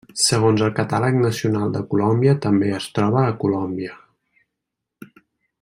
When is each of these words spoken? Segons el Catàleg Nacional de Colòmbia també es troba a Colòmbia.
Segons 0.19 0.61
el 0.67 0.71
Catàleg 0.79 1.19
Nacional 1.25 1.75
de 1.75 1.83
Colòmbia 1.93 2.35
també 2.47 2.73
es 2.81 2.89
troba 2.99 3.23
a 3.27 3.37
Colòmbia. 3.45 3.95